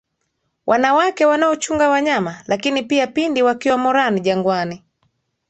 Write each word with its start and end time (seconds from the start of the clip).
wanawake 0.67 1.25
wanaochunga 1.25 1.89
wanyama 1.89 2.41
lakini 2.47 2.83
pia 2.83 3.07
pindi 3.07 3.41
wakiwa 3.43 3.77
moran 3.77 4.19
jangwani 4.21 4.83